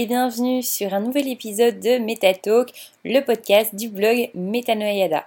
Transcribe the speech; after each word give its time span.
et 0.00 0.06
bienvenue 0.06 0.62
sur 0.62 0.94
un 0.94 1.00
nouvel 1.00 1.28
épisode 1.28 1.78
de 1.78 1.98
MetaTalk, 1.98 2.72
le 3.04 3.20
podcast 3.20 3.74
du 3.74 3.90
blog 3.90 4.30
Metanoyada. 4.32 5.26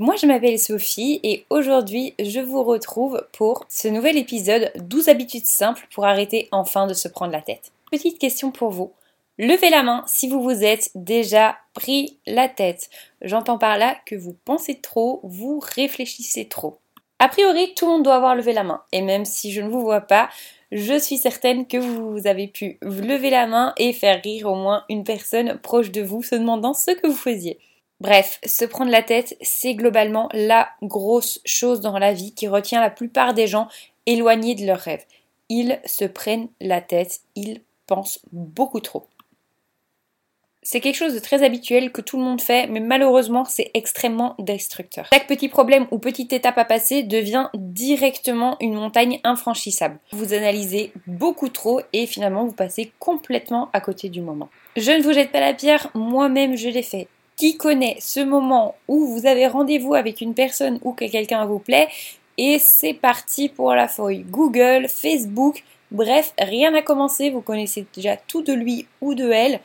Moi 0.00 0.16
je 0.16 0.26
m'appelle 0.26 0.58
Sophie 0.58 1.20
et 1.22 1.44
aujourd'hui 1.50 2.12
je 2.18 2.40
vous 2.40 2.64
retrouve 2.64 3.24
pour 3.30 3.64
ce 3.68 3.86
nouvel 3.86 4.18
épisode 4.18 4.72
12 4.74 5.08
habitudes 5.08 5.46
simples 5.46 5.86
pour 5.94 6.04
arrêter 6.04 6.48
enfin 6.50 6.88
de 6.88 6.94
se 6.94 7.06
prendre 7.06 7.30
la 7.30 7.42
tête. 7.42 7.70
Petite 7.92 8.18
question 8.18 8.50
pour 8.50 8.70
vous. 8.70 8.90
Levez 9.38 9.70
la 9.70 9.84
main 9.84 10.02
si 10.08 10.28
vous 10.28 10.42
vous 10.42 10.64
êtes 10.64 10.90
déjà 10.96 11.56
pris 11.72 12.18
la 12.26 12.48
tête. 12.48 12.90
J'entends 13.20 13.58
par 13.58 13.78
là 13.78 13.96
que 14.04 14.16
vous 14.16 14.34
pensez 14.44 14.80
trop, 14.80 15.20
vous 15.22 15.60
réfléchissez 15.62 16.48
trop. 16.48 16.80
A 17.20 17.28
priori, 17.28 17.72
tout 17.76 17.86
le 17.86 17.92
monde 17.92 18.02
doit 18.02 18.16
avoir 18.16 18.34
levé 18.34 18.52
la 18.52 18.64
main. 18.64 18.82
Et 18.90 19.00
même 19.00 19.24
si 19.24 19.52
je 19.52 19.60
ne 19.60 19.68
vous 19.68 19.82
vois 19.82 20.00
pas, 20.00 20.28
je 20.72 20.98
suis 20.98 21.18
certaine 21.18 21.66
que 21.66 21.76
vous 21.76 22.26
avez 22.26 22.48
pu 22.48 22.78
lever 22.80 23.28
la 23.28 23.46
main 23.46 23.74
et 23.76 23.92
faire 23.92 24.22
rire 24.22 24.46
au 24.46 24.54
moins 24.54 24.84
une 24.88 25.04
personne 25.04 25.58
proche 25.58 25.90
de 25.90 26.00
vous 26.00 26.22
se 26.22 26.34
demandant 26.34 26.72
ce 26.72 26.92
que 26.92 27.06
vous 27.06 27.12
faisiez. 27.12 27.58
Bref, 28.00 28.40
se 28.46 28.64
prendre 28.64 28.90
la 28.90 29.02
tête, 29.02 29.36
c'est 29.42 29.74
globalement 29.74 30.30
la 30.32 30.70
grosse 30.82 31.40
chose 31.44 31.80
dans 31.80 31.98
la 31.98 32.14
vie 32.14 32.32
qui 32.32 32.48
retient 32.48 32.80
la 32.80 32.88
plupart 32.88 33.34
des 33.34 33.46
gens 33.46 33.68
éloignés 34.06 34.54
de 34.54 34.64
leurs 34.64 34.80
rêves. 34.80 35.04
Ils 35.50 35.78
se 35.84 36.06
prennent 36.06 36.48
la 36.58 36.80
tête, 36.80 37.20
ils 37.36 37.60
pensent 37.86 38.20
beaucoup 38.32 38.80
trop. 38.80 39.06
C'est 40.64 40.80
quelque 40.80 40.96
chose 40.96 41.14
de 41.14 41.18
très 41.18 41.42
habituel 41.42 41.90
que 41.90 42.00
tout 42.00 42.16
le 42.16 42.22
monde 42.22 42.40
fait, 42.40 42.68
mais 42.68 42.78
malheureusement 42.78 43.44
c'est 43.44 43.72
extrêmement 43.74 44.36
destructeur. 44.38 45.08
Chaque 45.12 45.26
petit 45.26 45.48
problème 45.48 45.88
ou 45.90 45.98
petite 45.98 46.32
étape 46.32 46.56
à 46.56 46.64
passer 46.64 47.02
devient 47.02 47.48
directement 47.54 48.56
une 48.60 48.74
montagne 48.74 49.18
infranchissable. 49.24 49.98
Vous 50.12 50.34
analysez 50.34 50.92
beaucoup 51.08 51.48
trop 51.48 51.80
et 51.92 52.06
finalement 52.06 52.44
vous 52.44 52.52
passez 52.52 52.92
complètement 53.00 53.70
à 53.72 53.80
côté 53.80 54.08
du 54.08 54.20
moment. 54.20 54.50
Je 54.76 54.92
ne 54.92 55.02
vous 55.02 55.12
jette 55.12 55.32
pas 55.32 55.40
la 55.40 55.52
pierre, 55.52 55.90
moi-même 55.94 56.56
je 56.56 56.68
l'ai 56.68 56.84
fait. 56.84 57.08
Qui 57.34 57.56
connaît 57.56 57.96
ce 57.98 58.20
moment 58.20 58.76
où 58.86 59.06
vous 59.06 59.26
avez 59.26 59.48
rendez-vous 59.48 59.94
avec 59.94 60.20
une 60.20 60.34
personne 60.34 60.78
ou 60.82 60.92
que 60.92 61.10
quelqu'un 61.10 61.44
vous 61.44 61.58
plaît 61.58 61.88
et 62.38 62.60
c'est 62.60 62.94
parti 62.94 63.48
pour 63.48 63.74
la 63.74 63.88
feuille 63.88 64.24
Google, 64.30 64.86
Facebook, 64.88 65.64
bref, 65.90 66.32
rien 66.38 66.70
n'a 66.70 66.82
commencé, 66.82 67.30
vous 67.30 67.40
connaissez 67.40 67.84
déjà 67.92 68.16
tout 68.16 68.42
de 68.42 68.52
lui 68.52 68.86
ou 69.00 69.14
de 69.14 69.28
elle 69.28 69.60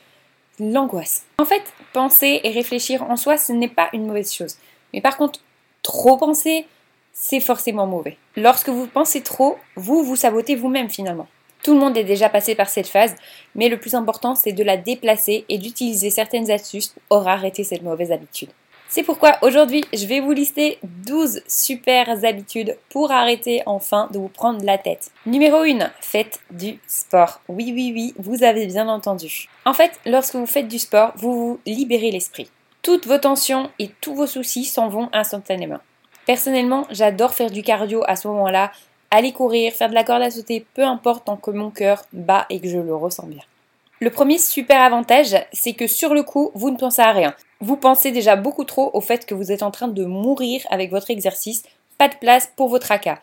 l'angoisse. 0.60 1.24
En 1.38 1.44
fait, 1.44 1.62
penser 1.92 2.40
et 2.44 2.50
réfléchir 2.50 3.02
en 3.02 3.16
soi, 3.16 3.36
ce 3.36 3.52
n'est 3.52 3.68
pas 3.68 3.88
une 3.92 4.06
mauvaise 4.06 4.32
chose. 4.32 4.56
Mais 4.92 5.00
par 5.00 5.16
contre, 5.16 5.40
trop 5.82 6.16
penser, 6.16 6.66
c'est 7.12 7.40
forcément 7.40 7.86
mauvais. 7.86 8.16
Lorsque 8.36 8.68
vous 8.68 8.86
pensez 8.86 9.22
trop, 9.22 9.58
vous 9.76 10.02
vous 10.02 10.16
sabotez 10.16 10.54
vous-même 10.54 10.88
finalement. 10.88 11.26
Tout 11.62 11.74
le 11.74 11.80
monde 11.80 11.96
est 11.96 12.04
déjà 12.04 12.28
passé 12.28 12.54
par 12.54 12.68
cette 12.68 12.86
phase, 12.86 13.16
mais 13.54 13.68
le 13.68 13.78
plus 13.78 13.94
important, 13.94 14.34
c'est 14.34 14.52
de 14.52 14.62
la 14.62 14.76
déplacer 14.76 15.44
et 15.48 15.58
d'utiliser 15.58 16.10
certaines 16.10 16.50
astuces 16.50 16.94
pour 17.08 17.26
arrêter 17.26 17.64
cette 17.64 17.82
mauvaise 17.82 18.12
habitude. 18.12 18.50
C'est 18.90 19.02
pourquoi 19.02 19.36
aujourd'hui, 19.42 19.84
je 19.92 20.06
vais 20.06 20.20
vous 20.20 20.32
lister 20.32 20.78
12 20.82 21.42
super 21.46 22.24
habitudes 22.24 22.78
pour 22.88 23.10
arrêter 23.10 23.62
enfin 23.66 24.08
de 24.12 24.18
vous 24.18 24.28
prendre 24.28 24.64
la 24.64 24.78
tête. 24.78 25.10
Numéro 25.26 25.58
1, 25.58 25.90
faites 26.00 26.40
du 26.50 26.78
sport. 26.86 27.42
Oui, 27.48 27.70
oui, 27.74 27.92
oui, 27.94 28.14
vous 28.18 28.44
avez 28.44 28.66
bien 28.66 28.88
entendu. 28.88 29.50
En 29.66 29.74
fait, 29.74 30.00
lorsque 30.06 30.36
vous 30.36 30.46
faites 30.46 30.68
du 30.68 30.78
sport, 30.78 31.12
vous 31.16 31.34
vous 31.34 31.60
libérez 31.66 32.10
l'esprit. 32.10 32.50
Toutes 32.80 33.06
vos 33.06 33.18
tensions 33.18 33.70
et 33.78 33.90
tous 34.00 34.14
vos 34.14 34.26
soucis 34.26 34.64
s'en 34.64 34.88
vont 34.88 35.10
instantanément. 35.12 35.80
Personnellement, 36.24 36.86
j'adore 36.90 37.34
faire 37.34 37.50
du 37.50 37.62
cardio 37.62 38.02
à 38.06 38.16
ce 38.16 38.26
moment-là, 38.28 38.72
aller 39.10 39.32
courir, 39.32 39.74
faire 39.74 39.90
de 39.90 39.94
la 39.94 40.04
corde 40.04 40.22
à 40.22 40.30
sauter, 40.30 40.64
peu 40.72 40.84
importe 40.84 41.26
tant 41.26 41.36
que 41.36 41.50
mon 41.50 41.70
cœur 41.70 42.06
bat 42.14 42.46
et 42.48 42.58
que 42.58 42.68
je 42.68 42.78
le 42.78 42.94
ressens 42.94 43.26
bien. 43.26 43.42
Le 44.00 44.10
premier 44.10 44.38
super 44.38 44.80
avantage, 44.80 45.36
c'est 45.52 45.74
que 45.74 45.86
sur 45.86 46.14
le 46.14 46.22
coup, 46.22 46.52
vous 46.54 46.70
ne 46.70 46.78
pensez 46.78 47.02
à 47.02 47.12
rien. 47.12 47.34
Vous 47.60 47.76
pensez 47.76 48.12
déjà 48.12 48.36
beaucoup 48.36 48.64
trop 48.64 48.90
au 48.94 49.00
fait 49.00 49.26
que 49.26 49.34
vous 49.34 49.50
êtes 49.50 49.62
en 49.62 49.70
train 49.70 49.88
de 49.88 50.04
mourir 50.04 50.62
avec 50.70 50.90
votre 50.90 51.10
exercice, 51.10 51.64
pas 51.98 52.08
de 52.08 52.14
place 52.14 52.48
pour 52.56 52.68
votre 52.68 52.86
tracas. 52.86 53.18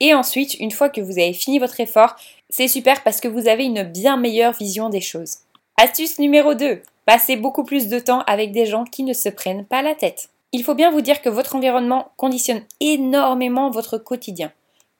Et 0.00 0.14
ensuite, 0.14 0.54
une 0.60 0.70
fois 0.70 0.88
que 0.88 1.00
vous 1.00 1.18
avez 1.18 1.32
fini 1.32 1.58
votre 1.58 1.80
effort, 1.80 2.16
c'est 2.48 2.68
super 2.68 3.02
parce 3.02 3.20
que 3.20 3.28
vous 3.28 3.48
avez 3.48 3.64
une 3.64 3.82
bien 3.82 4.16
meilleure 4.16 4.52
vision 4.52 4.88
des 4.88 5.00
choses. 5.00 5.38
Astuce 5.76 6.18
numéro 6.18 6.54
2. 6.54 6.82
Passez 7.06 7.36
beaucoup 7.36 7.64
plus 7.64 7.88
de 7.88 7.98
temps 7.98 8.22
avec 8.26 8.52
des 8.52 8.66
gens 8.66 8.84
qui 8.84 9.02
ne 9.02 9.14
se 9.14 9.28
prennent 9.28 9.64
pas 9.64 9.82
la 9.82 9.94
tête. 9.94 10.28
Il 10.52 10.64
faut 10.64 10.74
bien 10.74 10.90
vous 10.90 11.00
dire 11.00 11.22
que 11.22 11.28
votre 11.28 11.56
environnement 11.56 12.08
conditionne 12.16 12.62
énormément 12.80 13.70
votre 13.70 13.98
quotidien. 13.98 14.52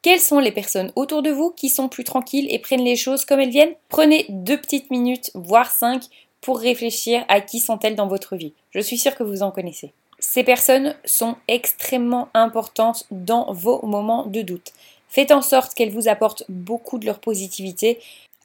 Quelles 0.02 0.20
sont 0.20 0.38
les 0.38 0.52
personnes 0.52 0.92
autour 0.96 1.20
de 1.22 1.30
vous 1.30 1.50
qui 1.50 1.68
sont 1.68 1.88
plus 1.88 2.04
tranquilles 2.04 2.46
et 2.50 2.58
prennent 2.58 2.84
les 2.84 2.96
choses 2.96 3.26
comme 3.26 3.40
elles 3.40 3.50
viennent? 3.50 3.74
Prenez 3.90 4.24
deux 4.30 4.56
petites 4.56 4.90
minutes, 4.90 5.30
voire 5.34 5.70
cinq, 5.70 6.04
pour 6.40 6.58
réfléchir 6.58 7.24
à 7.28 7.40
qui 7.40 7.60
sont-elles 7.60 7.96
dans 7.96 8.06
votre 8.06 8.36
vie. 8.36 8.52
Je 8.70 8.80
suis 8.80 8.98
sûre 8.98 9.14
que 9.14 9.22
vous 9.22 9.42
en 9.42 9.50
connaissez. 9.50 9.92
Ces 10.18 10.44
personnes 10.44 10.94
sont 11.04 11.36
extrêmement 11.48 12.28
importantes 12.34 13.06
dans 13.10 13.52
vos 13.52 13.84
moments 13.86 14.26
de 14.26 14.42
doute. 14.42 14.72
Faites 15.08 15.32
en 15.32 15.42
sorte 15.42 15.74
qu'elles 15.74 15.90
vous 15.90 16.08
apportent 16.08 16.44
beaucoup 16.48 16.98
de 16.98 17.06
leur 17.06 17.18
positivité. 17.18 17.98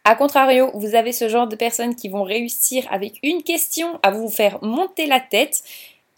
A 0.03 0.15
contrario, 0.15 0.71
vous 0.73 0.95
avez 0.95 1.11
ce 1.11 1.29
genre 1.29 1.47
de 1.47 1.55
personnes 1.55 1.95
qui 1.95 2.09
vont 2.09 2.23
réussir 2.23 2.85
avec 2.89 3.19
une 3.23 3.43
question 3.43 3.99
à 4.03 4.11
vous 4.11 4.29
faire 4.29 4.63
monter 4.63 5.05
la 5.05 5.19
tête. 5.19 5.63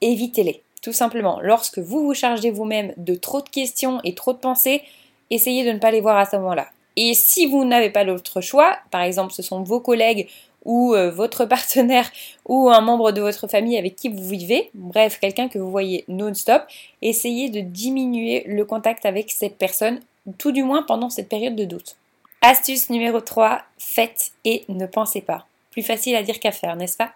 Évitez-les. 0.01 0.61
Tout 0.81 0.93
simplement, 0.93 1.39
lorsque 1.41 1.79
vous 1.79 2.05
vous 2.05 2.13
chargez 2.13 2.51
vous-même 2.51 2.93
de 2.97 3.15
trop 3.15 3.41
de 3.41 3.49
questions 3.49 3.99
et 4.03 4.13
trop 4.13 4.33
de 4.33 4.37
pensées, 4.37 4.83
essayez 5.31 5.65
de 5.65 5.71
ne 5.71 5.79
pas 5.79 5.91
les 5.91 6.01
voir 6.01 6.17
à 6.17 6.25
ce 6.25 6.35
moment-là. 6.37 6.67
Et 6.95 7.13
si 7.13 7.45
vous 7.45 7.65
n'avez 7.65 7.89
pas 7.89 8.03
l'autre 8.03 8.41
choix, 8.41 8.77
par 8.89 9.01
exemple 9.01 9.33
ce 9.33 9.41
sont 9.41 9.63
vos 9.63 9.79
collègues 9.79 10.27
ou 10.67 10.93
euh, 10.93 11.09
votre 11.09 11.45
partenaire 11.45 12.11
ou 12.45 12.69
un 12.69 12.81
membre 12.81 13.11
de 13.11 13.21
votre 13.21 13.47
famille 13.47 13.77
avec 13.77 13.95
qui 13.95 14.09
vous 14.09 14.27
vivez, 14.27 14.69
bref, 14.75 15.17
quelqu'un 15.19 15.47
que 15.47 15.57
vous 15.57 15.71
voyez 15.71 16.05
non-stop, 16.07 16.61
essayez 17.01 17.49
de 17.49 17.61
diminuer 17.61 18.43
le 18.45 18.63
contact 18.65 19.07
avec 19.07 19.31
cette 19.31 19.57
personne, 19.57 19.99
tout 20.37 20.51
du 20.51 20.61
moins 20.61 20.83
pendant 20.83 21.09
cette 21.09 21.29
période 21.29 21.55
de 21.55 21.65
doute. 21.65 21.95
Astuce 22.41 22.91
numéro 22.91 23.19
3, 23.19 23.63
faites 23.79 24.31
et 24.45 24.65
ne 24.69 24.85
pensez 24.85 25.21
pas. 25.21 25.47
Plus 25.71 25.81
facile 25.81 26.15
à 26.15 26.21
dire 26.21 26.39
qu'à 26.39 26.51
faire, 26.51 26.75
n'est-ce 26.75 26.97
pas? 26.97 27.11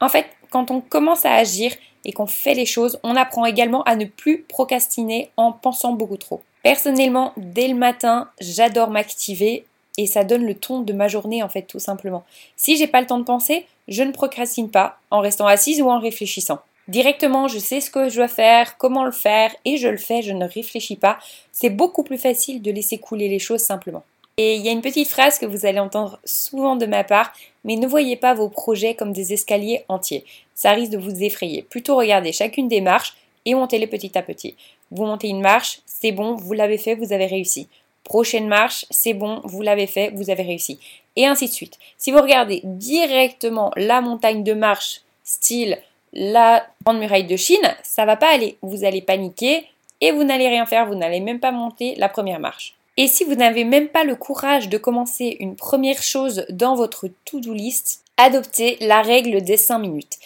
En 0.00 0.08
fait, 0.08 0.26
quand 0.50 0.70
on 0.70 0.80
commence 0.80 1.26
à 1.26 1.34
agir 1.34 1.72
et 2.04 2.12
qu'on 2.12 2.26
fait 2.26 2.54
les 2.54 2.66
choses, 2.66 2.98
on 3.02 3.16
apprend 3.16 3.44
également 3.44 3.82
à 3.84 3.96
ne 3.96 4.04
plus 4.04 4.42
procrastiner 4.42 5.30
en 5.36 5.52
pensant 5.52 5.92
beaucoup 5.92 6.16
trop. 6.16 6.42
Personnellement, 6.62 7.32
dès 7.36 7.68
le 7.68 7.74
matin, 7.74 8.30
j'adore 8.40 8.90
m'activer 8.90 9.64
et 9.98 10.06
ça 10.06 10.24
donne 10.24 10.46
le 10.46 10.54
ton 10.54 10.80
de 10.80 10.92
ma 10.92 11.08
journée 11.08 11.42
en 11.42 11.48
fait 11.48 11.62
tout 11.62 11.78
simplement. 11.78 12.24
Si 12.56 12.76
j'ai 12.76 12.86
pas 12.86 13.00
le 13.00 13.06
temps 13.06 13.18
de 13.18 13.24
penser, 13.24 13.66
je 13.88 14.02
ne 14.02 14.12
procrastine 14.12 14.70
pas 14.70 14.98
en 15.10 15.20
restant 15.20 15.46
assise 15.46 15.82
ou 15.82 15.90
en 15.90 16.00
réfléchissant. 16.00 16.60
Directement, 16.88 17.46
je 17.46 17.58
sais 17.58 17.80
ce 17.80 17.90
que 17.90 18.08
je 18.08 18.16
dois 18.16 18.28
faire, 18.28 18.76
comment 18.76 19.04
le 19.04 19.12
faire 19.12 19.54
et 19.64 19.76
je 19.76 19.88
le 19.88 19.98
fais, 19.98 20.22
je 20.22 20.32
ne 20.32 20.46
réfléchis 20.46 20.96
pas. 20.96 21.18
C'est 21.52 21.70
beaucoup 21.70 22.02
plus 22.02 22.18
facile 22.18 22.60
de 22.60 22.72
laisser 22.72 22.98
couler 22.98 23.28
les 23.28 23.38
choses 23.38 23.60
simplement. 23.60 24.02
Et 24.38 24.56
il 24.56 24.62
y 24.62 24.68
a 24.68 24.72
une 24.72 24.80
petite 24.80 25.08
phrase 25.08 25.38
que 25.38 25.46
vous 25.46 25.66
allez 25.66 25.78
entendre 25.78 26.18
souvent 26.24 26.74
de 26.74 26.86
ma 26.86 27.04
part, 27.04 27.32
mais 27.64 27.76
ne 27.76 27.86
voyez 27.86 28.16
pas 28.16 28.34
vos 28.34 28.48
projets 28.48 28.94
comme 28.94 29.12
des 29.12 29.32
escaliers 29.32 29.84
entiers. 29.88 30.24
Ça 30.54 30.72
risque 30.72 30.92
de 30.92 30.98
vous 30.98 31.22
effrayer. 31.22 31.62
Plutôt 31.62 31.96
regardez 31.96 32.32
chacune 32.32 32.66
des 32.66 32.80
marches 32.80 33.14
et 33.44 33.54
montez-les 33.54 33.86
petit 33.86 34.16
à 34.16 34.22
petit. 34.22 34.56
Vous 34.90 35.04
montez 35.04 35.28
une 35.28 35.40
marche, 35.40 35.80
c'est 35.86 36.12
bon, 36.12 36.34
vous 36.34 36.52
l'avez 36.54 36.78
fait, 36.78 36.94
vous 36.94 37.12
avez 37.12 37.26
réussi. 37.26 37.68
Prochaine 38.04 38.48
marche, 38.48 38.84
c'est 38.90 39.14
bon, 39.14 39.40
vous 39.44 39.62
l'avez 39.62 39.86
fait, 39.86 40.10
vous 40.14 40.30
avez 40.30 40.42
réussi. 40.42 40.78
Et 41.16 41.26
ainsi 41.26 41.46
de 41.46 41.52
suite. 41.52 41.78
Si 41.98 42.10
vous 42.10 42.20
regardez 42.20 42.60
directement 42.64 43.70
la 43.76 44.00
montagne 44.00 44.42
de 44.42 44.54
marche, 44.54 45.02
style 45.24 45.78
la 46.12 46.66
grande 46.84 46.98
muraille 46.98 47.26
de 47.26 47.36
Chine, 47.36 47.74
ça 47.82 48.04
va 48.04 48.16
pas 48.16 48.32
aller. 48.32 48.56
Vous 48.62 48.84
allez 48.84 49.00
paniquer 49.02 49.66
et 50.00 50.12
vous 50.12 50.24
n'allez 50.24 50.48
rien 50.48 50.66
faire, 50.66 50.86
vous 50.86 50.94
n'allez 50.94 51.20
même 51.20 51.40
pas 51.40 51.52
monter 51.52 51.94
la 51.96 52.08
première 52.08 52.40
marche. 52.40 52.74
Et 52.96 53.08
si 53.08 53.24
vous 53.24 53.34
n'avez 53.34 53.64
même 53.64 53.88
pas 53.88 54.04
le 54.04 54.16
courage 54.16 54.68
de 54.68 54.76
commencer 54.76 55.36
une 55.40 55.56
première 55.56 56.02
chose 56.02 56.44
dans 56.50 56.74
votre 56.74 57.08
to-do 57.24 57.54
list, 57.54 58.04
adoptez 58.18 58.76
la 58.80 59.00
règle 59.00 59.42
des 59.42 59.56
5 59.56 59.78
minutes. 59.78 60.18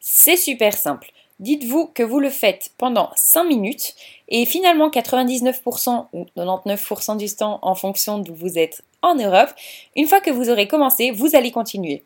C'est 0.00 0.36
super 0.36 0.74
simple. 0.74 1.10
Dites-vous 1.40 1.86
que 1.86 2.02
vous 2.02 2.20
le 2.20 2.30
faites 2.30 2.70
pendant 2.78 3.10
5 3.16 3.44
minutes 3.44 3.94
et 4.28 4.46
finalement 4.46 4.88
99% 4.88 6.06
ou 6.12 6.26
99% 6.36 7.16
du 7.16 7.28
temps 7.34 7.58
en 7.62 7.74
fonction 7.74 8.18
d'où 8.18 8.34
vous 8.34 8.56
êtes 8.56 8.82
en 9.02 9.16
Europe, 9.16 9.50
une 9.96 10.06
fois 10.06 10.20
que 10.20 10.30
vous 10.30 10.48
aurez 10.48 10.68
commencé, 10.68 11.10
vous 11.10 11.34
allez 11.34 11.50
continuer. 11.50 12.04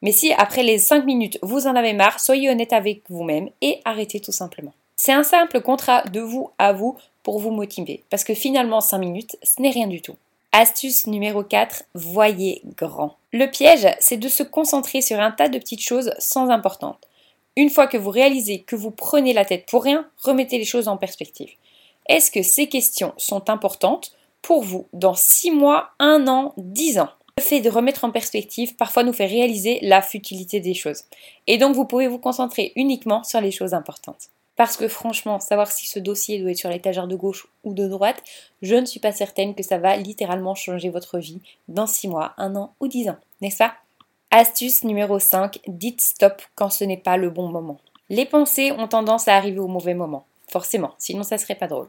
Mais 0.00 0.10
si 0.10 0.32
après 0.32 0.62
les 0.62 0.78
5 0.78 1.04
minutes 1.04 1.38
vous 1.42 1.66
en 1.66 1.76
avez 1.76 1.92
marre, 1.92 2.18
soyez 2.18 2.50
honnête 2.50 2.72
avec 2.72 3.02
vous-même 3.08 3.50
et 3.60 3.80
arrêtez 3.84 4.20
tout 4.20 4.32
simplement. 4.32 4.72
C'est 4.96 5.12
un 5.12 5.22
simple 5.22 5.60
contrat 5.60 6.02
de 6.02 6.20
vous 6.20 6.50
à 6.58 6.72
vous 6.72 6.96
pour 7.22 7.38
vous 7.38 7.50
motiver 7.50 8.02
parce 8.10 8.24
que 8.24 8.34
finalement 8.34 8.80
5 8.80 8.98
minutes, 8.98 9.36
ce 9.42 9.60
n'est 9.60 9.70
rien 9.70 9.86
du 9.86 10.00
tout. 10.00 10.16
Astuce 10.52 11.06
numéro 11.06 11.42
4, 11.42 11.84
voyez 11.94 12.62
grand. 12.76 13.16
Le 13.32 13.46
piège, 13.46 13.86
c'est 14.00 14.18
de 14.18 14.28
se 14.28 14.42
concentrer 14.42 15.00
sur 15.00 15.20
un 15.20 15.30
tas 15.30 15.48
de 15.48 15.58
petites 15.58 15.82
choses 15.82 16.12
sans 16.18 16.50
importance. 16.50 16.96
Une 17.56 17.68
fois 17.68 17.86
que 17.86 17.98
vous 17.98 18.10
réalisez 18.10 18.62
que 18.62 18.76
vous 18.76 18.90
prenez 18.90 19.34
la 19.34 19.44
tête 19.44 19.66
pour 19.66 19.84
rien, 19.84 20.08
remettez 20.22 20.56
les 20.56 20.64
choses 20.64 20.88
en 20.88 20.96
perspective. 20.96 21.50
Est-ce 22.08 22.30
que 22.30 22.42
ces 22.42 22.68
questions 22.68 23.12
sont 23.18 23.50
importantes 23.50 24.16
pour 24.40 24.62
vous 24.62 24.86
dans 24.94 25.14
6 25.14 25.50
mois, 25.50 25.90
1 25.98 26.28
an, 26.28 26.54
10 26.56 26.98
ans? 27.00 27.10
Le 27.36 27.42
fait 27.42 27.60
de 27.60 27.68
remettre 27.68 28.04
en 28.04 28.10
perspective 28.10 28.74
parfois 28.76 29.04
nous 29.04 29.12
fait 29.12 29.26
réaliser 29.26 29.78
la 29.82 30.00
futilité 30.00 30.60
des 30.60 30.74
choses. 30.74 31.04
Et 31.46 31.58
donc 31.58 31.74
vous 31.74 31.84
pouvez 31.84 32.08
vous 32.08 32.18
concentrer 32.18 32.72
uniquement 32.74 33.22
sur 33.22 33.40
les 33.40 33.50
choses 33.50 33.74
importantes. 33.74 34.30
Parce 34.56 34.76
que 34.76 34.88
franchement, 34.88 35.38
savoir 35.38 35.70
si 35.70 35.86
ce 35.86 35.98
dossier 35.98 36.38
doit 36.38 36.50
être 36.50 36.58
sur 36.58 36.70
l'étagère 36.70 37.06
de 37.06 37.16
gauche 37.16 37.48
ou 37.64 37.74
de 37.74 37.86
droite, 37.86 38.22
je 38.62 38.76
ne 38.76 38.86
suis 38.86 39.00
pas 39.00 39.12
certaine 39.12 39.54
que 39.54 39.62
ça 39.62 39.78
va 39.78 39.96
littéralement 39.96 40.54
changer 40.54 40.88
votre 40.88 41.18
vie 41.18 41.40
dans 41.68 41.86
6 41.86 42.08
mois, 42.08 42.32
1 42.38 42.56
an 42.56 42.74
ou 42.80 42.88
10 42.88 43.10
ans, 43.10 43.18
n'est-ce 43.40 43.58
pas? 43.58 43.74
Astuce 44.34 44.82
numéro 44.84 45.18
5, 45.18 45.60
dites 45.68 46.00
stop 46.00 46.40
quand 46.54 46.70
ce 46.70 46.84
n'est 46.84 46.96
pas 46.96 47.18
le 47.18 47.28
bon 47.28 47.48
moment. 47.48 47.76
Les 48.08 48.24
pensées 48.24 48.72
ont 48.72 48.88
tendance 48.88 49.28
à 49.28 49.36
arriver 49.36 49.58
au 49.58 49.68
mauvais 49.68 49.92
moment, 49.92 50.24
forcément, 50.50 50.94
sinon 50.96 51.22
ça 51.22 51.36
serait 51.36 51.54
pas 51.54 51.66
drôle. 51.66 51.88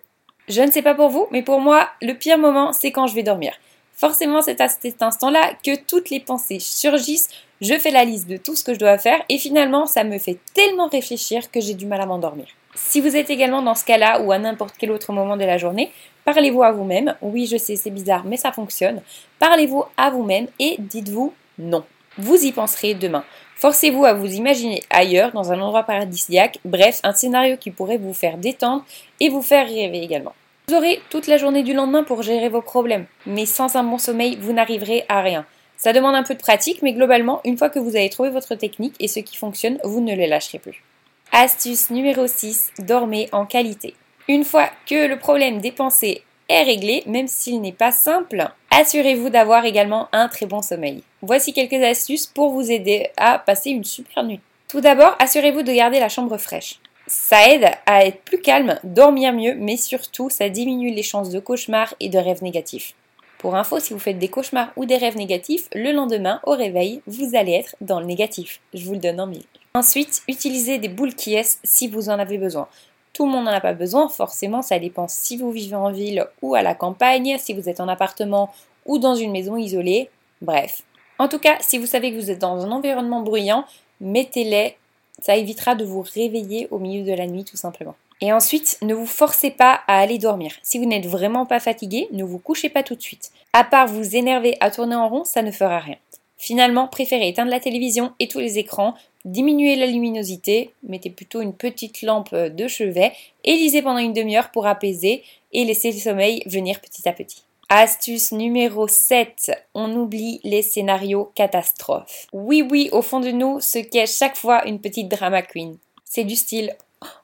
Je 0.50 0.60
ne 0.60 0.70
sais 0.70 0.82
pas 0.82 0.94
pour 0.94 1.08
vous, 1.08 1.26
mais 1.32 1.42
pour 1.42 1.62
moi, 1.62 1.88
le 2.02 2.12
pire 2.12 2.38
moment, 2.38 2.74
c'est 2.74 2.92
quand 2.92 3.08
je 3.08 3.16
vais 3.16 3.24
dormir. 3.24 3.54
Forcément, 3.94 4.42
c'est 4.42 4.60
à 4.60 4.68
cet 4.68 5.02
instant-là 5.02 5.54
que 5.64 5.86
toutes 5.86 6.10
les 6.10 6.20
pensées 6.20 6.60
surgissent, 6.60 7.30
je 7.62 7.80
fais 7.80 7.92
la 7.92 8.04
liste 8.04 8.28
de 8.28 8.36
tout 8.36 8.58
ce 8.58 8.66
que 8.66 8.74
je 8.74 8.80
dois 8.80 8.98
faire 8.98 9.24
et 9.30 9.38
finalement, 9.38 9.86
ça 9.86 10.04
me 10.04 10.18
fait 10.18 10.40
tellement 10.54 10.90
réfléchir 10.90 11.50
que 11.50 11.62
j'ai 11.62 11.76
du 11.76 11.86
mal 11.86 12.02
à 12.02 12.06
m'endormir. 12.06 12.48
Si 12.76 13.00
vous 13.00 13.16
êtes 13.16 13.30
également 13.30 13.62
dans 13.62 13.76
ce 13.76 13.86
cas-là 13.86 14.22
ou 14.22 14.34
à 14.34 14.38
n'importe 14.38 14.76
quel 14.78 14.92
autre 14.92 15.14
moment 15.14 15.38
de 15.38 15.46
la 15.46 15.58
journée, 15.58 15.94
parlez-vous 16.26 16.64
à 16.64 16.74
vous-même. 16.74 17.16
Oui, 17.22 17.46
je 17.46 17.56
sais, 17.56 17.78
c'est 17.78 17.90
bizarre, 17.90 18.26
mais 18.26 18.36
ça 18.36 18.52
fonctionne. 18.52 19.02
Parlez-vous 19.40 19.86
à 19.96 20.10
vous-même 20.10 20.48
et 20.60 20.76
dites-vous 20.78 21.32
non. 21.58 21.86
Vous 22.18 22.36
y 22.36 22.52
penserez 22.52 22.94
demain. 22.94 23.24
Forcez-vous 23.56 24.06
à 24.06 24.14
vous 24.14 24.34
imaginer 24.34 24.84
ailleurs, 24.90 25.32
dans 25.32 25.52
un 25.52 25.60
endroit 25.60 25.84
paradisiaque, 25.84 26.60
bref, 26.64 27.00
un 27.04 27.14
scénario 27.14 27.58
qui 27.58 27.72
pourrait 27.72 27.98
vous 27.98 28.14
faire 28.14 28.38
détendre 28.38 28.86
et 29.20 29.30
vous 29.30 29.42
faire 29.42 29.68
rêver 29.68 30.04
également. 30.04 30.34
Vous 30.68 30.76
aurez 30.76 31.02
toute 31.10 31.28
la 31.28 31.38
journée 31.38 31.64
du 31.64 31.74
lendemain 31.74 32.04
pour 32.04 32.22
gérer 32.22 32.50
vos 32.50 32.62
problèmes, 32.62 33.06
mais 33.26 33.46
sans 33.46 33.76
un 33.76 33.84
bon 33.84 33.98
sommeil, 33.98 34.38
vous 34.40 34.54
n'arriverez 34.54 35.06
à 35.10 35.22
rien. 35.22 35.46
Ça 35.76 35.92
demande 35.92 36.16
un 36.16 36.24
peu 36.24 36.36
de 36.36 36.40
pratique, 36.40 36.82
mais 36.82 36.94
globalement, 36.94 37.42
une 37.46 37.58
fois 37.58 37.70
que 37.70 37.80
vous 37.80 37.96
avez 37.96 38.10
trouvé 38.10 38.30
votre 38.30 38.56
technique 38.56 38.96
et 39.00 39.08
ce 39.08 39.20
qui 39.20 39.36
fonctionne, 39.36 39.80
vous 39.84 40.00
ne 40.00 40.16
le 40.16 40.26
lâcherez 40.26 40.60
plus. 40.60 40.84
Astuce 41.32 41.90
numéro 41.90 42.28
6, 42.28 42.74
dormez 42.80 43.28
en 43.32 43.46
qualité. 43.46 43.96
Une 44.28 44.46
fois 44.46 44.70
que 44.86 45.08
le 45.08 45.18
problème 45.18 45.60
des 45.60 45.72
pensées 45.72 46.22
est 46.54 46.64
réglé, 46.64 47.04
même 47.08 47.28
s'il 47.28 47.62
n'est 47.62 47.72
pas 47.72 47.92
simple, 47.92 48.48
assurez-vous 48.70 49.30
d'avoir 49.30 49.66
également 49.66 50.08
un 50.12 50.28
très 50.28 50.46
bon 50.46 50.62
sommeil. 50.62 51.04
Voici 51.22 51.52
quelques 51.52 51.82
astuces 51.84 52.28
pour 52.28 52.52
vous 52.52 52.72
aider 52.72 53.10
à 53.18 53.40
passer 53.40 53.72
une 53.72 53.84
super 53.84 54.24
nuit. 54.24 54.40
Tout 54.68 54.82
d'abord, 54.82 55.16
assurez-vous 55.20 55.64
de 55.64 55.74
garder 55.74 56.00
la 56.00 56.10
chambre 56.10 56.38
fraîche. 56.38 56.80
Ça 57.08 57.50
aide 57.50 57.70
à 57.86 58.06
être 58.06 58.22
plus 58.22 58.40
calme, 58.40 58.80
dormir 58.84 59.34
mieux, 59.34 59.56
mais 59.56 59.78
surtout 59.78 60.30
ça 60.30 60.50
diminue 60.50 60.94
les 60.94 61.04
chances 61.04 61.30
de 61.30 61.40
cauchemars 61.40 61.94
et 62.00 62.10
de 62.10 62.18
rêves 62.18 62.44
négatifs. 62.44 62.94
Pour 63.40 63.56
info, 63.56 63.80
si 63.80 63.94
vous 63.94 64.00
faites 64.00 64.20
des 64.20 64.30
cauchemars 64.30 64.72
ou 64.78 64.86
des 64.86 64.96
rêves 64.96 65.18
négatifs, 65.18 65.68
le 65.74 65.92
lendemain, 65.92 66.40
au 66.46 66.52
réveil, 66.52 67.02
vous 67.08 67.36
allez 67.36 67.52
être 67.54 67.76
dans 67.82 68.00
le 68.00 68.06
négatif. 68.06 68.62
Je 68.74 68.86
vous 68.86 68.94
le 68.94 69.00
donne 69.00 69.20
en 69.20 69.28
mille. 69.28 69.44
Ensuite, 69.74 70.22
utilisez 70.30 70.78
des 70.78 70.88
boules 70.88 71.16
qui 71.16 71.36
si 71.64 71.88
vous 71.88 72.10
en 72.10 72.20
avez 72.20 72.38
besoin. 72.38 72.70
Tout 73.14 73.26
le 73.26 73.32
monde 73.32 73.46
n'en 73.46 73.52
a 73.52 73.62
pas 73.62 73.74
besoin, 73.74 74.10
forcément, 74.10 74.62
ça 74.62 74.80
dépend 74.80 75.08
si 75.08 75.38
vous 75.38 75.52
vivez 75.52 75.76
en 75.76 75.92
ville 75.92 76.28
ou 76.42 76.56
à 76.56 76.62
la 76.62 76.74
campagne, 76.74 77.38
si 77.40 77.54
vous 77.54 77.70
êtes 77.70 77.80
en 77.80 77.88
appartement 77.88 78.52
ou 78.86 78.98
dans 78.98 79.16
une 79.16 79.32
maison 79.32 79.56
isolée, 79.56 80.10
bref. 80.42 80.84
En 81.20 81.28
tout 81.28 81.40
cas, 81.40 81.58
si 81.62 81.78
vous 81.78 81.86
savez 81.86 82.12
que 82.12 82.20
vous 82.20 82.32
êtes 82.32 82.40
dans 82.40 82.66
un 82.66 82.72
environnement 82.72 83.22
bruyant, 83.22 83.66
mettez-les 84.02 84.76
ça 85.22 85.36
évitera 85.36 85.76
de 85.76 85.86
vous 85.86 86.02
réveiller 86.02 86.68
au 86.72 86.80
milieu 86.80 87.04
de 87.06 87.16
la 87.16 87.28
nuit 87.28 87.44
tout 87.44 87.58
simplement. 87.58 87.96
Et 88.22 88.32
ensuite, 88.32 88.78
ne 88.82 88.94
vous 88.94 89.06
forcez 89.06 89.52
pas 89.52 89.82
à 89.88 90.00
aller 90.00 90.18
dormir. 90.18 90.54
Si 90.64 90.80
vous 90.80 90.86
n'êtes 90.86 91.06
vraiment 91.06 91.46
pas 91.46 91.60
fatigué, 91.60 92.08
ne 92.12 92.24
vous 92.24 92.40
couchez 92.40 92.70
pas 92.70 92.84
tout 92.84 92.96
de 92.96 93.02
suite. 93.02 93.32
À 93.54 93.64
part 93.64 93.88
vous 93.88 94.16
énerver 94.16 94.58
à 94.60 94.72
tourner 94.72 94.96
en 94.96 95.10
rond, 95.10 95.24
ça 95.24 95.42
ne 95.42 95.52
fera 95.52 95.80
rien. 95.80 95.98
Finalement, 96.38 96.88
préférez 96.88 97.30
éteindre 97.30 97.52
la 97.52 97.60
télévision 97.60 98.14
et 98.20 98.28
tous 98.28 98.40
les 98.40 98.60
écrans, 98.60 98.96
diminuer 99.26 99.76
la 99.76 99.86
luminosité, 99.86 100.72
mettez 100.84 101.10
plutôt 101.10 101.42
une 101.42 101.54
petite 101.54 102.02
lampe 102.02 102.34
de 102.34 102.68
chevet 102.68 103.14
et 103.44 103.54
lisez 103.54 103.82
pendant 103.82 104.00
une 104.00 104.14
demi-heure 104.14 104.52
pour 104.52 104.68
apaiser 104.68 105.24
et 105.52 105.66
laisser 105.66 105.92
le 105.92 106.00
sommeil 106.00 106.44
venir 106.46 106.80
petit 106.82 107.08
à 107.08 107.14
petit. 107.14 107.44
Astuce 107.70 108.34
numéro 108.34 108.88
7, 108.88 109.52
on 109.74 109.96
oublie 109.96 110.40
les 110.44 110.62
scénarios 110.62 111.32
catastrophes. 111.34 112.28
Oui, 112.32 112.64
oui, 112.70 112.90
au 112.92 113.02
fond 113.02 113.20
de 113.20 113.32
nous 113.32 113.60
se 113.62 113.80
cache 113.80 114.16
chaque 114.16 114.36
fois 114.36 114.68
une 114.68 114.80
petite 114.80 115.10
drama 115.10 115.42
queen. 115.42 115.78
C'est 116.06 116.24
du 116.24 116.36
style 116.36 116.76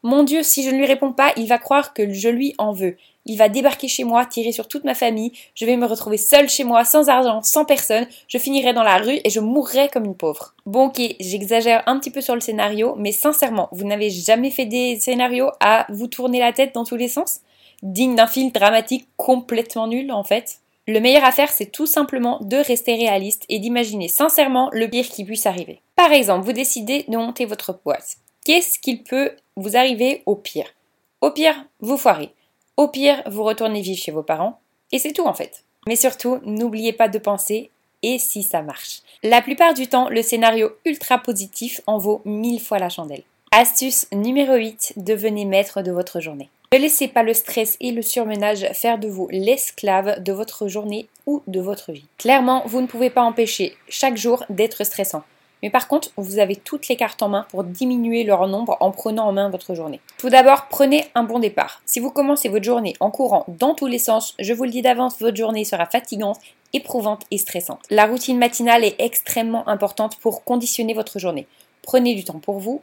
Mon 0.04 0.24
Dieu, 0.24 0.44
si 0.44 0.64
je 0.64 0.70
ne 0.70 0.78
lui 0.78 0.86
réponds 0.86 1.14
pas, 1.14 1.34
il 1.38 1.48
va 1.48 1.58
croire 1.58 1.94
que 1.94 2.12
je 2.12 2.30
lui 2.30 2.56
en 2.58 2.72
veux. 2.72 2.98
Il 3.26 3.38
va 3.38 3.50
débarquer 3.50 3.88
chez 3.88 4.04
moi, 4.04 4.26
tirer 4.26 4.52
sur 4.52 4.68
toute 4.68 4.86
ma 4.86 4.96
famille, 4.96 5.34
je 5.54 5.66
vais 5.66 5.78
me 5.78 5.86
retrouver 5.86 6.18
seule 6.18 6.50
chez 6.50 6.64
moi, 6.64 6.84
sans 6.86 7.10
argent, 7.10 7.42
sans 7.44 7.66
personne, 7.66 8.08
je 8.28 8.38
finirai 8.38 8.74
dans 8.74 8.84
la 8.84 8.98
rue 8.98 9.20
et 9.24 9.30
je 9.30 9.40
mourrai 9.40 9.90
comme 9.90 10.06
une 10.06 10.16
pauvre. 10.16 10.56
Bon 10.66 10.88
ok, 10.88 11.00
j'exagère 11.20 11.84
un 11.86 12.00
petit 12.00 12.12
peu 12.12 12.22
sur 12.22 12.34
le 12.34 12.42
scénario, 12.42 12.96
mais 12.98 13.12
sincèrement, 13.12 13.70
vous 13.72 13.86
n'avez 13.86 14.10
jamais 14.10 14.52
fait 14.52 14.66
des 14.66 15.00
scénarios 15.00 15.52
à 15.60 15.86
vous 15.90 16.08
tourner 16.08 16.40
la 16.40 16.54
tête 16.54 16.74
dans 16.74 16.86
tous 16.86 16.96
les 16.96 17.08
sens? 17.08 17.42
Digne 17.84 18.16
d'un 18.16 18.28
film 18.28 18.52
dramatique 18.52 19.08
complètement 19.16 19.88
nul 19.88 20.12
en 20.12 20.24
fait. 20.24 20.60
Le 20.88 21.00
meilleur 21.00 21.24
à 21.24 21.32
faire, 21.32 21.52
c'est 21.52 21.72
tout 21.72 21.86
simplement 21.86 22.40
de 22.42 22.58
rester 22.58 22.96
réaliste 22.96 23.46
et 23.48 23.60
d'imaginer 23.60 24.08
sincèrement 24.08 24.72
le 24.74 24.88
pire 24.88 25.08
qui 25.08 25.24
puisse 25.24 25.46
arriver. 25.46 25.82
Par 25.96 26.12
exemple, 26.12 26.46
vous 26.46 26.52
décidez 26.52 27.06
de 27.08 27.16
monter 27.16 27.46
votre 27.46 27.80
boîte. 27.86 28.18
Qu'est-ce 28.50 28.80
qu'il 28.80 29.04
peut 29.04 29.34
vous 29.58 29.78
arriver 29.78 30.24
au 30.26 30.36
pire? 30.36 30.66
Au 31.22 31.30
pire, 31.30 31.54
vous 31.82 31.98
foirez. 31.98 32.34
Au 32.78 32.88
pire, 32.88 33.22
vous 33.28 33.44
retournez 33.44 33.82
vivre 33.82 34.02
chez 34.02 34.12
vos 34.12 34.24
parents. 34.24 34.60
Et 34.92 34.98
c'est 34.98 35.14
tout 35.14 35.28
en 35.28 35.36
fait. 35.36 35.64
Mais 35.88 35.96
surtout, 35.96 36.40
n'oubliez 36.44 36.92
pas 36.92 37.10
de 37.10 37.20
penser 37.20 37.70
et 38.02 38.18
si 38.18 38.42
ça 38.42 38.64
marche? 38.64 39.02
La 39.22 39.44
plupart 39.44 39.76
du 39.76 39.86
temps, 39.86 40.10
le 40.10 40.24
scénario 40.24 40.72
ultra 40.84 41.20
positif 41.20 41.82
en 41.86 42.00
vaut 42.00 42.24
mille 42.26 42.60
fois 42.60 42.80
la 42.80 42.90
chandelle. 42.90 43.22
Astuce 43.52 44.08
numéro 44.14 44.56
8, 44.56 44.94
devenez 44.98 45.46
maître 45.46 45.84
de 45.84 45.92
votre 45.92 46.20
journée. 46.20 46.50
Ne 46.74 46.80
laissez 46.80 47.08
pas 47.08 47.22
le 47.22 47.36
stress 47.36 47.78
et 47.80 47.92
le 47.92 48.02
surmenage 48.02 48.68
faire 48.74 48.98
de 48.98 49.10
vous 49.10 49.28
l'esclave 49.30 50.24
de 50.24 50.34
votre 50.34 50.68
journée 50.68 51.08
ou 51.28 51.44
de 51.46 51.62
votre 51.62 51.92
vie. 51.92 52.08
Clairement, 52.18 52.64
vous 52.66 52.82
ne 52.82 52.88
pouvez 52.88 53.12
pas 53.12 53.22
empêcher 53.22 53.78
chaque 53.90 54.18
jour 54.18 54.44
d'être 54.50 54.84
stressant. 54.84 55.22
Mais 55.62 55.70
par 55.70 55.88
contre, 55.88 56.10
vous 56.18 56.40
avez 56.40 56.56
toutes 56.56 56.88
les 56.88 56.96
cartes 56.96 57.22
en 57.22 57.30
main 57.30 57.46
pour 57.50 57.64
diminuer 57.64 58.24
leur 58.24 58.48
nombre 58.48 58.78
en 58.80 58.92
prenant 58.92 59.28
en 59.28 59.32
main 59.32 59.50
votre 59.50 59.76
journée. 59.76 60.00
Tout 60.18 60.30
d'abord, 60.30 60.68
prenez 60.70 61.08
un 61.16 61.24
bon 61.24 61.40
départ. 61.40 61.82
Si 61.86 62.00
vous 62.00 62.12
commencez 62.12 62.50
votre 62.50 62.66
journée 62.66 62.96
en 63.00 63.12
courant 63.12 63.46
dans 63.48 63.74
tous 63.74 63.88
les 63.88 64.00
sens, 64.00 64.36
je 64.40 64.54
vous 64.54 64.64
le 64.64 64.72
dis 64.72 64.82
d'avance, 64.82 65.20
votre 65.20 65.38
journée 65.38 65.66
sera 65.66 65.86
fatigante, 65.86 66.40
éprouvante 66.74 67.24
et 67.32 67.38
stressante. 67.38 67.82
La 67.90 68.06
routine 68.06 68.38
matinale 68.38 68.84
est 68.84 68.96
extrêmement 69.00 69.68
importante 69.68 70.18
pour 70.18 70.44
conditionner 70.44 70.94
votre 70.94 71.20
journée. 71.20 71.48
Prenez 71.82 72.16
du 72.16 72.24
temps 72.24 72.40
pour 72.40 72.60
vous, 72.60 72.82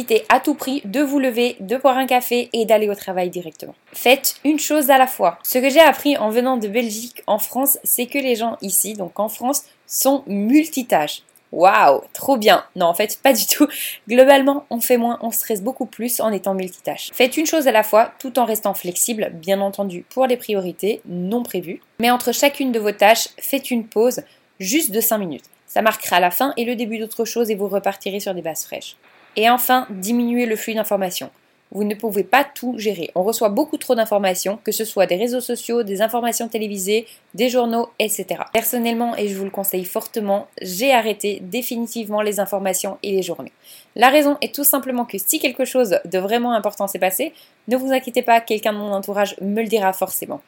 Évitez 0.00 0.24
à 0.28 0.38
tout 0.38 0.54
prix 0.54 0.80
de 0.84 1.00
vous 1.00 1.18
lever, 1.18 1.56
de 1.58 1.76
boire 1.76 1.98
un 1.98 2.06
café 2.06 2.50
et 2.52 2.64
d'aller 2.64 2.88
au 2.88 2.94
travail 2.94 3.30
directement. 3.30 3.74
Faites 3.92 4.36
une 4.44 4.60
chose 4.60 4.90
à 4.90 4.98
la 4.98 5.08
fois. 5.08 5.40
Ce 5.42 5.58
que 5.58 5.70
j'ai 5.70 5.80
appris 5.80 6.16
en 6.16 6.30
venant 6.30 6.56
de 6.56 6.68
Belgique 6.68 7.24
en 7.26 7.40
France, 7.40 7.78
c'est 7.82 8.06
que 8.06 8.18
les 8.18 8.36
gens 8.36 8.58
ici, 8.62 8.94
donc 8.94 9.18
en 9.18 9.28
France, 9.28 9.64
sont 9.88 10.22
multitâches. 10.28 11.22
Waouh, 11.52 12.02
trop 12.12 12.36
bien. 12.36 12.64
Non, 12.76 12.86
en 12.86 12.94
fait, 12.94 13.18
pas 13.22 13.32
du 13.32 13.46
tout. 13.46 13.66
Globalement, 14.08 14.66
on 14.70 14.80
fait 14.80 14.98
moins, 14.98 15.18
on 15.22 15.30
stresse 15.30 15.62
beaucoup 15.62 15.86
plus 15.86 16.20
en 16.20 16.30
étant 16.30 16.54
multitâche. 16.54 17.10
Faites 17.12 17.36
une 17.36 17.46
chose 17.46 17.66
à 17.66 17.72
la 17.72 17.82
fois 17.82 18.12
tout 18.18 18.38
en 18.38 18.44
restant 18.44 18.74
flexible, 18.74 19.30
bien 19.32 19.60
entendu, 19.60 20.04
pour 20.10 20.26
les 20.26 20.36
priorités 20.36 21.00
non 21.06 21.42
prévues. 21.42 21.80
Mais 22.00 22.10
entre 22.10 22.32
chacune 22.32 22.72
de 22.72 22.78
vos 22.78 22.92
tâches, 22.92 23.28
faites 23.38 23.70
une 23.70 23.86
pause 23.86 24.22
juste 24.60 24.90
de 24.90 25.00
5 25.00 25.18
minutes. 25.18 25.44
Ça 25.66 25.82
marquera 25.82 26.20
la 26.20 26.30
fin 26.30 26.52
et 26.56 26.64
le 26.64 26.76
début 26.76 26.98
d'autre 26.98 27.24
chose 27.24 27.50
et 27.50 27.54
vous 27.54 27.68
repartirez 27.68 28.20
sur 28.20 28.34
des 28.34 28.42
bases 28.42 28.64
fraîches. 28.64 28.96
Et 29.36 29.48
enfin, 29.48 29.86
diminuer 29.90 30.46
le 30.46 30.56
flux 30.56 30.74
d'informations. 30.74 31.30
Vous 31.70 31.84
ne 31.84 31.94
pouvez 31.94 32.24
pas 32.24 32.44
tout 32.44 32.78
gérer. 32.78 33.10
On 33.14 33.22
reçoit 33.22 33.50
beaucoup 33.50 33.76
trop 33.76 33.94
d'informations, 33.94 34.58
que 34.64 34.72
ce 34.72 34.86
soit 34.86 35.04
des 35.04 35.16
réseaux 35.16 35.40
sociaux, 35.40 35.82
des 35.82 36.00
informations 36.00 36.48
télévisées, 36.48 37.06
des 37.34 37.50
journaux, 37.50 37.90
etc. 37.98 38.26
Personnellement, 38.54 39.14
et 39.16 39.28
je 39.28 39.36
vous 39.36 39.44
le 39.44 39.50
conseille 39.50 39.84
fortement, 39.84 40.48
j'ai 40.62 40.92
arrêté 40.92 41.40
définitivement 41.42 42.22
les 42.22 42.40
informations 42.40 42.96
et 43.02 43.12
les 43.12 43.22
journaux. 43.22 43.50
La 43.96 44.08
raison 44.08 44.38
est 44.40 44.54
tout 44.54 44.64
simplement 44.64 45.04
que 45.04 45.18
si 45.18 45.40
quelque 45.40 45.66
chose 45.66 45.98
de 46.06 46.18
vraiment 46.18 46.52
important 46.52 46.86
s'est 46.86 46.98
passé, 46.98 47.34
ne 47.68 47.76
vous 47.76 47.92
inquiétez 47.92 48.22
pas, 48.22 48.40
quelqu'un 48.40 48.72
de 48.72 48.78
mon 48.78 48.92
entourage 48.92 49.36
me 49.42 49.60
le 49.60 49.68
dira 49.68 49.92
forcément. 49.92 50.40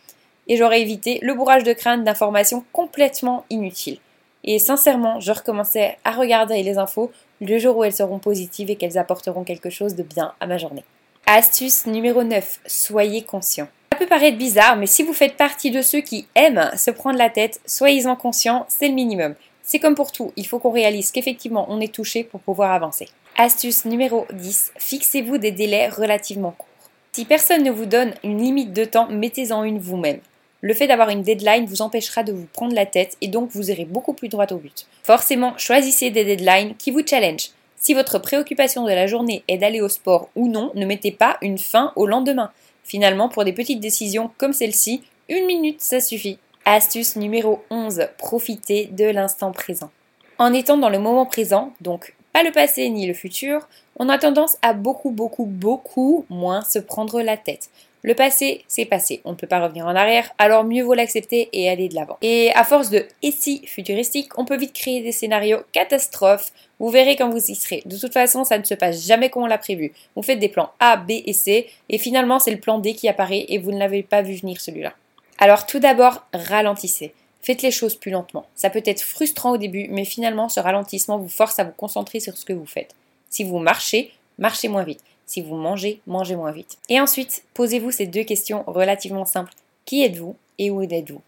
Et 0.49 0.57
j'aurais 0.57 0.81
évité 0.81 1.19
le 1.21 1.35
bourrage 1.35 1.65
de 1.65 1.75
crâne 1.75 2.03
d'informations 2.03 2.65
complètement 2.73 3.45
inutiles. 3.51 3.99
Et 4.43 4.59
sincèrement, 4.59 5.21
je 5.21 5.33
recommençais 5.33 5.99
à 6.05 6.13
regarder 6.13 6.63
les 6.63 6.79
infos 6.79 7.13
le 7.43 7.59
jour 7.59 7.77
où 7.77 7.85
elles 7.85 7.93
seront 7.93 8.19
positives 8.19 8.71
et 8.71 8.77
qu'elles 8.77 8.97
apporteront 8.97 9.45
quelque 9.45 9.69
chose 9.69 9.95
de 9.95 10.03
bien 10.03 10.33
à 10.41 10.47
ma 10.47 10.57
journée. 10.57 10.85
Astuce 11.33 11.87
numéro 11.87 12.25
9. 12.25 12.59
Soyez 12.67 13.23
conscient. 13.23 13.69
Ça 13.93 13.99
peut 13.99 14.09
paraître 14.09 14.37
bizarre, 14.37 14.77
mais 14.77 14.87
si 14.87 15.05
vous 15.05 15.13
faites 15.13 15.37
partie 15.37 15.71
de 15.71 15.81
ceux 15.81 16.01
qui 16.01 16.27
aiment 16.35 16.73
se 16.77 16.91
prendre 16.91 17.19
la 17.19 17.31
tête, 17.31 17.61
soyez-en 17.67 18.17
conscient, 18.17 18.67
c'est 18.69 18.89
le 18.89 18.95
minimum. 18.95 19.37
C'est 19.63 19.79
comme 19.79 19.95
pour 19.95 20.11
tout, 20.11 20.33
il 20.35 20.45
faut 20.49 20.59
qu'on 20.59 20.73
réalise 20.73 21.13
qu'effectivement 21.13 21.67
on 21.69 21.81
est 21.81 21.95
touché 21.95 22.25
pour 22.25 22.41
pouvoir 22.41 22.73
avancer. 22.73 23.07
Astuce 23.37 23.85
numéro 23.85 24.27
10. 24.33 24.73
Fixez-vous 24.77 25.39
des 25.39 25.53
délais 25.53 25.89
relativement 25.89 26.51
courts. 26.51 26.67
Si 27.13 27.25
personne 27.25 27.63
ne 27.63 27.71
vous 27.71 27.87
donne 27.87 28.13
une 28.25 28.43
limite 28.43 28.73
de 28.73 28.85
temps, 28.85 29.09
mettez-en 29.09 29.63
une 29.63 29.79
vous-même. 29.79 30.19
Le 30.63 30.75
fait 30.75 30.89
d'avoir 30.89 31.11
une 31.11 31.23
deadline 31.23 31.65
vous 31.65 31.81
empêchera 31.81 32.25
de 32.25 32.33
vous 32.33 32.49
prendre 32.53 32.75
la 32.75 32.87
tête 32.87 33.17
et 33.21 33.29
donc 33.29 33.51
vous 33.53 33.71
irez 33.71 33.85
beaucoup 33.85 34.15
plus 34.15 34.29
droit 34.29 34.47
au 34.51 34.57
but. 34.57 34.87
Forcément, 35.05 35.55
choisissez 35.59 36.11
des 36.11 36.25
deadlines 36.25 36.75
qui 36.77 36.91
vous 36.91 37.07
challenge. 37.07 37.51
Si 37.83 37.95
votre 37.95 38.19
préoccupation 38.19 38.85
de 38.85 38.91
la 38.91 39.07
journée 39.07 39.43
est 39.49 39.57
d'aller 39.57 39.81
au 39.81 39.89
sport 39.89 40.29
ou 40.37 40.49
non, 40.49 40.71
ne 40.75 40.85
mettez 40.85 41.13
pas 41.13 41.39
une 41.41 41.57
fin 41.57 41.93
au 41.97 42.07
lendemain. 42.07 42.53
Finalement, 42.85 43.31
pour 43.31 43.43
des 43.45 43.55
petites 43.55 43.81
décisions 43.81 44.31
comme 44.37 44.53
celle-ci, 44.53 45.03
une 45.31 45.47
minute, 45.47 45.81
ça 45.81 46.01
suffit. 46.01 46.39
Astuce 46.67 47.17
numéro 47.17 47.63
11, 47.71 48.09
profitez 48.19 48.91
de 48.93 49.07
l'instant 49.07 49.51
présent. 49.51 49.91
En 50.37 50.53
étant 50.53 50.77
dans 50.77 50.91
le 50.91 50.99
moment 50.99 51.25
présent, 51.25 51.73
donc 51.81 52.15
pas 52.35 52.43
le 52.43 52.53
passé 52.53 52.89
ni 52.91 53.07
le 53.07 53.15
futur, 53.15 53.67
on 53.97 54.11
a 54.11 54.19
tendance 54.19 54.59
à 54.61 54.75
beaucoup, 54.75 55.11
beaucoup, 55.11 55.47
beaucoup 55.47 56.27
moins 56.29 56.63
se 56.63 56.79
prendre 56.79 57.23
la 57.23 57.39
tête. 57.39 57.71
Le 58.03 58.15
passé, 58.15 58.65
c'est 58.67 58.87
passé, 58.87 59.21
on 59.27 59.33
ne 59.33 59.37
peut 59.37 59.47
pas 59.47 59.63
revenir 59.63 59.85
en 59.87 59.95
arrière, 59.95 60.31
alors 60.39 60.65
mieux 60.65 60.83
vaut 60.83 60.95
l'accepter 60.95 61.51
et 61.53 61.69
aller 61.69 61.89
de 61.89 61.95
l'avant. 61.95 62.17
Et 62.23 62.51
à 62.55 62.65
force 62.65 62.89
de 62.89 63.07
et 63.23 63.31
si 63.31 63.67
futuristique, 63.67 64.39
on 64.39 64.47
peut 64.47 64.57
vite 64.57 64.73
créer 64.73 65.03
des 65.03 65.13
scénarios 65.13 65.59
catastrophes. 65.73 66.51
Vous 66.79 66.89
verrez 66.89 67.17
quand 67.17 67.29
vous 67.29 67.51
y 67.51 67.55
serez. 67.55 67.83
De 67.85 67.99
toute 67.99 68.15
façon, 68.15 68.45
ça 68.45 68.59
ne 68.59 68.65
se 68.65 68.73
passe 68.73 69.07
jamais 69.07 69.29
comme 69.29 69.43
on 69.43 69.47
l'a 69.47 69.59
prévu. 69.59 69.93
Vous 70.17 70.23
faites 70.23 70.39
des 70.39 70.49
plans 70.49 70.73
A, 70.81 70.97
B 70.97 71.11
et 71.11 71.35
C, 71.35 71.69
et 71.91 71.99
finalement 71.99 72.39
c'est 72.39 72.53
le 72.53 72.61
plan 72.61 72.79
D 72.79 72.95
qui 72.95 73.07
apparaît 73.07 73.45
et 73.49 73.59
vous 73.59 73.71
ne 73.71 73.79
l'avez 73.79 74.03
pas 74.03 74.23
vu 74.23 74.35
venir 74.35 74.61
celui-là. 74.61 74.95
Alors 75.37 75.67
tout 75.67 75.79
d'abord, 75.79 76.25
ralentissez. 76.33 77.13
Faites 77.43 77.61
les 77.61 77.71
choses 77.71 77.97
plus 77.97 78.11
lentement. 78.11 78.47
Ça 78.55 78.71
peut 78.71 78.83
être 78.85 79.03
frustrant 79.03 79.53
au 79.53 79.57
début, 79.59 79.89
mais 79.91 80.07
finalement 80.07 80.49
ce 80.49 80.61
ralentissement 80.61 81.19
vous 81.19 81.29
force 81.29 81.59
à 81.59 81.65
vous 81.65 81.73
concentrer 81.73 82.21
sur 82.21 82.37
ce 82.37 82.47
que 82.47 82.53
vous 82.55 82.67
faites. 82.67 82.95
Si 83.29 83.45
vous 83.45 83.59
marchez, 83.59 84.11
marchez 84.39 84.69
moins 84.69 84.85
vite. 84.85 85.01
Si 85.31 85.43
vous 85.43 85.55
mangez, 85.55 86.01
mangez 86.09 86.35
moins 86.35 86.51
vite. 86.51 86.77
Et 86.89 87.01
ensuite, 87.01 87.45
posez-vous 87.55 87.93
ces 87.93 88.09
deux 88.09 88.25
questions 88.25 88.65
relativement 88.67 89.25
simples. 89.25 89.53
Qui 89.85 90.03
êtes-vous 90.03 90.35
et 90.59 90.73
où 90.73 90.83
êtes-vous? 90.83 91.21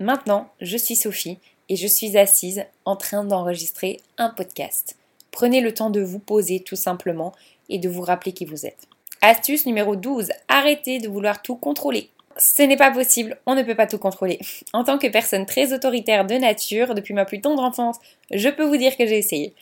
Maintenant, 0.00 0.48
je 0.60 0.76
suis 0.76 0.96
Sophie 0.96 1.38
et 1.68 1.76
je 1.76 1.86
suis 1.86 2.18
assise 2.18 2.64
en 2.84 2.96
train 2.96 3.22
d'enregistrer 3.22 4.00
un 4.18 4.30
podcast. 4.30 4.96
Prenez 5.30 5.60
le 5.60 5.72
temps 5.72 5.90
de 5.90 6.00
vous 6.00 6.18
poser 6.18 6.58
tout 6.58 6.74
simplement 6.74 7.32
et 7.68 7.78
de 7.78 7.88
vous 7.88 8.02
rappeler 8.02 8.32
qui 8.32 8.46
vous 8.46 8.66
êtes. 8.66 8.88
Astuce 9.22 9.64
numéro 9.64 9.94
12, 9.94 10.30
arrêtez 10.48 10.98
de 10.98 11.08
vouloir 11.08 11.40
tout 11.40 11.54
contrôler. 11.54 12.10
Ce 12.36 12.62
n'est 12.62 12.76
pas 12.76 12.90
possible, 12.90 13.38
on 13.46 13.54
ne 13.54 13.62
peut 13.62 13.76
pas 13.76 13.86
tout 13.86 13.98
contrôler. 13.98 14.40
En 14.72 14.82
tant 14.82 14.98
que 14.98 15.06
personne 15.06 15.46
très 15.46 15.72
autoritaire 15.72 16.26
de 16.26 16.34
nature, 16.34 16.96
depuis 16.96 17.14
ma 17.14 17.24
plus 17.24 17.40
tendre 17.40 17.62
enfance, 17.62 17.98
je 18.32 18.48
peux 18.48 18.64
vous 18.64 18.76
dire 18.76 18.96
que 18.96 19.06
j'ai 19.06 19.18
essayé. 19.18 19.54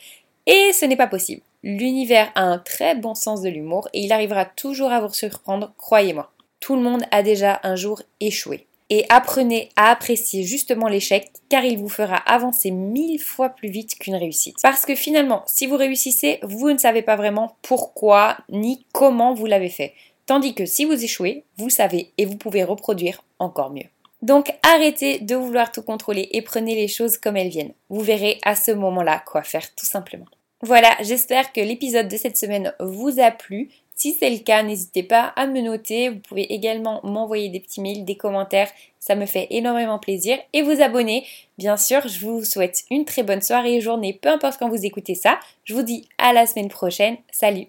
Et 0.46 0.72
ce 0.72 0.86
n'est 0.86 0.96
pas 0.96 1.06
possible. 1.06 1.42
L'univers 1.66 2.30
a 2.34 2.42
un 2.42 2.58
très 2.58 2.94
bon 2.94 3.14
sens 3.14 3.40
de 3.40 3.48
l'humour 3.48 3.88
et 3.94 4.00
il 4.00 4.12
arrivera 4.12 4.44
toujours 4.44 4.92
à 4.92 5.00
vous 5.00 5.14
surprendre, 5.14 5.72
croyez-moi. 5.78 6.30
Tout 6.60 6.76
le 6.76 6.82
monde 6.82 7.04
a 7.10 7.22
déjà 7.22 7.58
un 7.62 7.74
jour 7.74 8.02
échoué. 8.20 8.66
Et 8.90 9.06
apprenez 9.08 9.70
à 9.74 9.90
apprécier 9.90 10.42
justement 10.42 10.88
l'échec 10.88 11.32
car 11.48 11.64
il 11.64 11.78
vous 11.78 11.88
fera 11.88 12.16
avancer 12.16 12.70
mille 12.70 13.18
fois 13.18 13.48
plus 13.48 13.70
vite 13.70 13.98
qu'une 13.98 14.14
réussite. 14.14 14.56
Parce 14.62 14.84
que 14.84 14.94
finalement, 14.94 15.42
si 15.46 15.66
vous 15.66 15.78
réussissez, 15.78 16.38
vous 16.42 16.70
ne 16.70 16.76
savez 16.76 17.00
pas 17.00 17.16
vraiment 17.16 17.56
pourquoi 17.62 18.36
ni 18.50 18.84
comment 18.92 19.32
vous 19.32 19.46
l'avez 19.46 19.70
fait. 19.70 19.94
Tandis 20.26 20.54
que 20.54 20.66
si 20.66 20.84
vous 20.84 21.02
échouez, 21.02 21.44
vous 21.56 21.70
savez 21.70 22.12
et 22.18 22.26
vous 22.26 22.36
pouvez 22.36 22.62
reproduire 22.62 23.24
encore 23.38 23.70
mieux. 23.70 23.88
Donc 24.20 24.52
arrêtez 24.62 25.18
de 25.18 25.34
vouloir 25.34 25.72
tout 25.72 25.82
contrôler 25.82 26.28
et 26.32 26.42
prenez 26.42 26.74
les 26.74 26.88
choses 26.88 27.16
comme 27.16 27.38
elles 27.38 27.48
viennent. 27.48 27.72
Vous 27.88 28.02
verrez 28.02 28.38
à 28.44 28.54
ce 28.54 28.70
moment-là 28.70 29.22
quoi 29.26 29.42
faire 29.42 29.74
tout 29.74 29.86
simplement. 29.86 30.26
Voilà, 30.64 30.96
j'espère 31.02 31.52
que 31.52 31.60
l'épisode 31.60 32.08
de 32.08 32.16
cette 32.16 32.38
semaine 32.38 32.72
vous 32.80 33.20
a 33.20 33.30
plu. 33.30 33.68
Si 33.94 34.16
c'est 34.18 34.30
le 34.30 34.38
cas, 34.38 34.62
n'hésitez 34.62 35.02
pas 35.02 35.34
à 35.36 35.46
me 35.46 35.60
noter. 35.60 36.08
Vous 36.08 36.20
pouvez 36.20 36.54
également 36.54 37.00
m'envoyer 37.04 37.50
des 37.50 37.60
petits 37.60 37.82
mails, 37.82 38.06
des 38.06 38.16
commentaires. 38.16 38.70
Ça 38.98 39.14
me 39.14 39.26
fait 39.26 39.46
énormément 39.50 39.98
plaisir. 39.98 40.38
Et 40.54 40.62
vous 40.62 40.80
abonner. 40.80 41.26
Bien 41.58 41.76
sûr, 41.76 42.08
je 42.08 42.18
vous 42.24 42.44
souhaite 42.44 42.84
une 42.90 43.04
très 43.04 43.22
bonne 43.22 43.42
soirée 43.42 43.74
et 43.76 43.80
journée, 43.82 44.14
peu 44.14 44.30
importe 44.30 44.58
quand 44.58 44.70
vous 44.70 44.86
écoutez 44.86 45.14
ça. 45.14 45.38
Je 45.64 45.74
vous 45.74 45.82
dis 45.82 46.08
à 46.16 46.32
la 46.32 46.46
semaine 46.46 46.70
prochaine. 46.70 47.18
Salut 47.30 47.66